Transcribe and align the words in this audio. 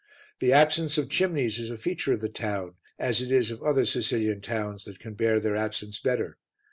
The 0.39 0.51
absence 0.51 0.97
of 0.97 1.11
chimneys 1.11 1.59
is 1.59 1.69
a 1.69 1.77
feature 1.77 2.11
of 2.11 2.21
the 2.21 2.27
town, 2.27 2.73
as 2.97 3.21
it 3.21 3.31
is 3.31 3.51
of 3.51 3.61
other 3.61 3.85
Sicilian 3.85 4.41
towns 4.41 4.83
that 4.85 4.97
can 4.97 5.13
bear 5.13 5.39
their 5.39 5.55
absence 5.55 5.99
better. 5.99 6.39